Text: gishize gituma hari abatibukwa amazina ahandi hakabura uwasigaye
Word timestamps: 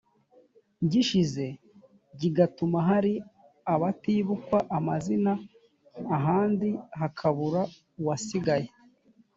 gishize 0.91 1.45
gituma 2.19 2.79
hari 2.89 3.13
abatibukwa 3.73 4.57
amazina 4.77 5.31
ahandi 6.17 6.69
hakabura 6.99 7.61
uwasigaye 8.01 8.67